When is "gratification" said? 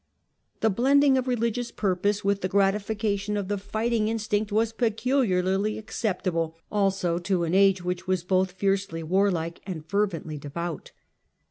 2.47-3.37